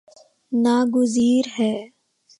[0.51, 1.73] نا گزیر ہے